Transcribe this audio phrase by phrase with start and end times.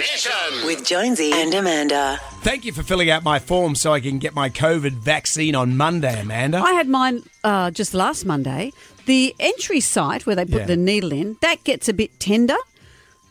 [0.00, 0.64] Mission.
[0.66, 2.18] With Jonesy and Amanda.
[2.42, 5.76] Thank you for filling out my form so I can get my COVID vaccine on
[5.76, 6.58] Monday, Amanda.
[6.58, 8.72] I had mine uh, just last Monday.
[9.04, 10.66] The entry site where they put Yeah.
[10.66, 12.56] the needle in, that gets a bit tender.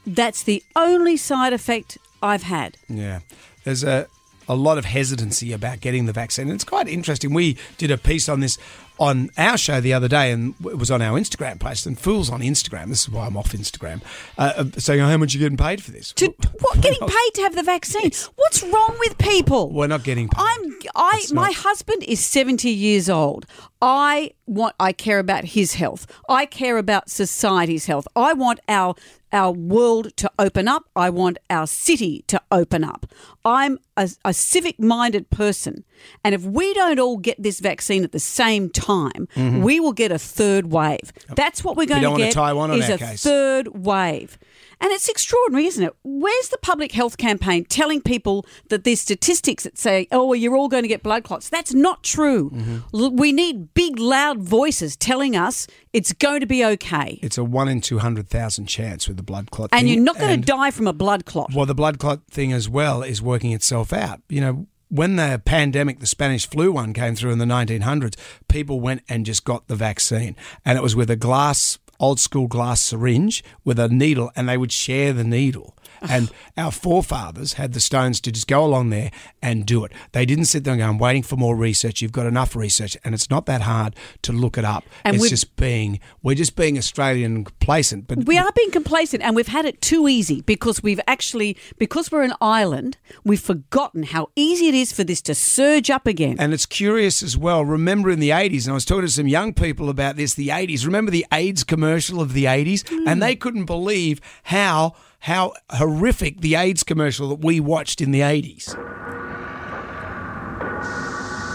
[0.06, 2.78] That's the only side effect I've had.
[2.88, 3.22] Yeah.
[3.64, 4.08] There's a,
[4.50, 6.48] a lot of hesitancy about getting the vaccine.
[6.48, 7.34] And it's quite interesting.
[7.34, 8.58] We did a piece on this
[9.00, 11.86] on our show the other day, and it was on our Instagram post.
[11.86, 14.02] And fools on Instagram, this is why I'm off Instagram,
[14.38, 16.12] uh, uh, saying, How much are you getting paid for this?
[16.14, 18.12] To, what getting paid to have the vaccine?
[18.36, 19.70] What's wrong with people?
[19.72, 20.42] We're not getting paid.
[20.42, 23.46] I'm I It's my not- husband is 70 years old.
[23.82, 26.06] I want I care about his health.
[26.28, 28.08] I care about society's health.
[28.16, 28.96] I want our
[29.32, 30.86] our world to open up.
[30.96, 33.06] I want our city to open up.
[33.46, 35.86] I'm a, a civic minded person.
[36.24, 40.12] And if we don't all get this vaccine at the same time, we will get
[40.12, 41.14] a third wave.
[41.36, 42.10] That's what we're going Mm-hmm.
[42.10, 43.24] don't to want get Taiwan on is our a case.
[43.24, 44.40] third wave.
[44.82, 45.94] And it's extraordinary, isn't it?
[46.04, 50.56] Where's the public health campaign telling people that there's statistics that say, oh, well, you're
[50.56, 51.50] all going to get blood clots?
[51.50, 52.50] That's not true.
[52.52, 53.16] Mm-hmm.
[53.18, 57.20] We need big, loud voices telling us it's going to be okay.
[57.22, 59.94] It's a 1 in 200,000 chance with the blood clot And thing.
[59.94, 61.54] you're not going to die from a blood clot.
[61.54, 64.22] Well, the blood clot thing as well is working itself out.
[64.30, 68.16] You know, when the pandemic, the Spanish flu one came through in the 1900s,
[68.48, 70.36] people went and just got the vaccine.
[70.64, 74.58] And it was with a glass, old school glass syringe with a needle, and they
[74.58, 75.76] would share the needle.
[76.10, 79.92] And our forefathers had the stones to just go along there and do it.
[80.12, 82.02] They didn't sit there and go, I'm waiting for more research.
[82.02, 82.98] You've got enough research.
[83.04, 84.86] And it's not that hard to look it up.
[85.04, 88.08] And it's just being, we're just being Australian complacent.
[88.08, 92.12] But We are being complacent and we've had it too easy because we've actually, because
[92.12, 96.38] we're an island, we've forgotten how easy it is for this to surge up again.
[96.40, 97.64] And it's curious as well.
[97.64, 100.50] Remember in the 80s, and I was talking to some young people about this, the
[100.50, 100.86] 80s.
[100.86, 102.90] Remember the AIDS commercial of the 80s?
[102.90, 103.20] And mm.
[103.20, 108.70] they couldn't believe how how horrific the AIDS commercial that we watched in the 80s.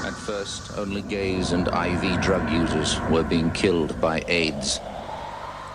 [0.05, 4.81] At first, only gays and IV drug users were being killed by AIDS.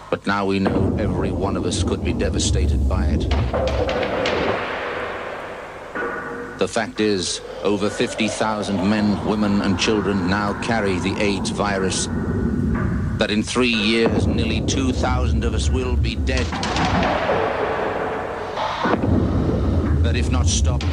[0.09, 3.29] But now we know every one of us could be devastated by it.
[6.59, 12.07] The fact is, over 50,000 men, women, and children now carry the AIDS virus.
[13.17, 16.45] That in three years, nearly 2,000 of us will be dead.
[20.19, 20.83] That if not stopped,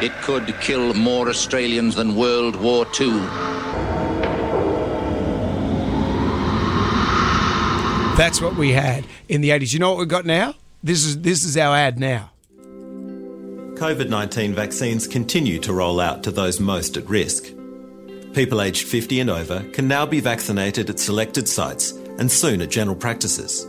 [0.00, 3.10] it could kill more Australians than World War II.
[8.16, 9.72] That's what we had in the 80s.
[9.72, 10.54] You know what we've got now?
[10.84, 12.30] This is this is our ad now.
[12.56, 17.46] COVID 19 vaccines continue to roll out to those most at risk.
[18.34, 21.90] People aged 50 and over can now be vaccinated at selected sites
[22.20, 23.66] and soon at general practices.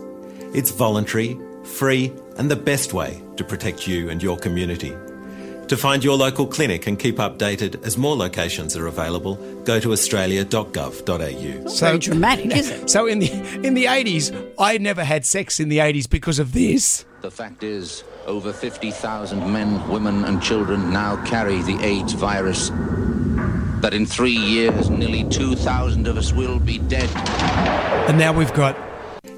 [0.54, 4.96] It's voluntary, free, and the best way to protect you and your community.
[5.68, 9.94] To find your local clinic and keep updated as more locations are available, go to
[9.94, 11.80] australia.gov.au.
[11.80, 12.90] Very dramatic, is it?
[12.96, 13.32] So in the
[13.64, 17.04] in the 80s, I never had sex in the 80s because of this.
[17.22, 22.70] The fact is, over 50,000 men, women, and children now carry the AIDS virus.
[23.82, 27.10] That in three years, nearly 2,000 of us will be dead.
[28.08, 28.78] And now we've got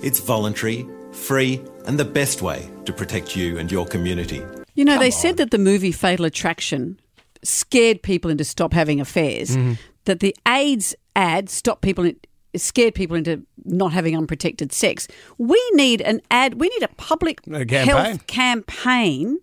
[0.01, 0.85] It's voluntary,
[1.17, 4.41] free, and the best way to protect you and your community.
[4.75, 7.00] You know, they said that the movie Fatal Attraction
[7.44, 9.55] scared people into stop having affairs.
[9.57, 9.73] Mm-hmm.
[10.05, 12.16] That the AIDS ad stopped people, in,
[12.55, 15.07] scared people into not having unprotected sex.
[15.38, 16.61] We need an ad.
[16.61, 17.85] We need a public A campaign.
[17.85, 19.39] health campaign.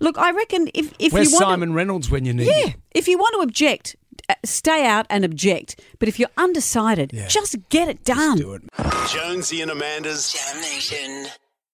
[0.00, 2.68] Look, I reckon if if Where's you want Siimon Reynolds when you need to, him?
[2.68, 3.96] yeah, if you want to object,
[4.30, 5.80] Uh, stay out and object.
[5.98, 7.26] But if you're undecided, Yeah.
[7.26, 8.38] just get it done.
[8.38, 8.62] Do it.
[9.12, 11.26] Jonesy and Amanda's Jam Nation.